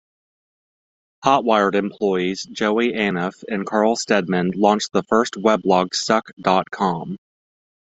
[1.23, 7.17] Hotwired employees Joey Anuff and Carl Steadman launched the first weblog Suck dot com.